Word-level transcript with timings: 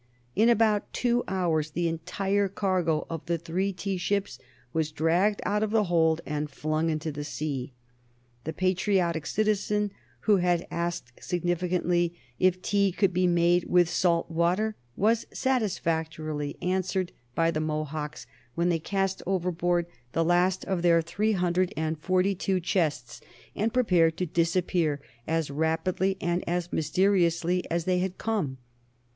In 0.35 0.49
about 0.49 0.91
two 0.93 1.23
hours 1.27 1.69
the 1.69 1.87
entire 1.87 2.47
cargo 2.47 3.05
of 3.07 3.23
the 3.27 3.37
three 3.37 3.71
tea 3.71 3.97
ships 3.97 4.39
was 4.73 4.91
dragged 4.91 5.43
out 5.45 5.61
of 5.61 5.69
the 5.69 5.83
hold 5.83 6.21
and 6.25 6.49
flung 6.49 6.89
into 6.89 7.11
the 7.11 7.23
sea. 7.23 7.71
The 8.43 8.51
patriotic 8.51 9.27
citizen 9.27 9.91
who 10.21 10.37
had 10.37 10.65
asked 10.71 11.11
significantly 11.23 12.15
if 12.39 12.63
tea 12.63 12.91
could 12.91 13.13
be 13.13 13.27
made 13.27 13.65
with 13.65 13.91
salt 13.91 14.31
water 14.31 14.75
was 14.97 15.27
satisfactorily 15.31 16.57
answered 16.63 17.11
by 17.35 17.51
the 17.51 17.61
Mohawks 17.61 18.25
when 18.55 18.69
they 18.69 18.79
cast 18.79 19.21
overboard 19.27 19.85
the 20.13 20.25
last 20.25 20.65
of 20.65 20.81
their 20.81 21.03
three 21.03 21.33
hundred 21.33 21.75
and 21.77 21.99
forty 21.99 22.33
two 22.33 22.59
chests, 22.59 23.21
and 23.55 23.71
prepared 23.71 24.17
to 24.17 24.25
disappear 24.25 24.99
as 25.27 25.51
rapidly 25.51 26.17
and 26.19 26.43
as 26.49 26.73
mysteriously 26.73 27.63
as 27.69 27.85
they 27.85 27.99
had 27.99 28.17
come. 28.17 28.57